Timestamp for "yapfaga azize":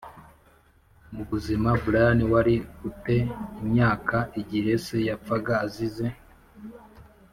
5.07-6.05